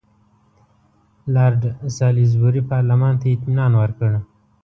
لارډ 1.33 1.61
سالیزبوري 1.97 2.61
پارلمان 2.71 3.13
ته 3.21 3.25
اطمینان 3.35 3.71
ورکړ. 3.81 4.11